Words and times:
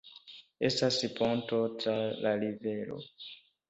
Estas 0.69 0.97
ponto 1.21 1.61
tra 1.87 1.97
la 2.27 2.37
rivero. 2.43 3.03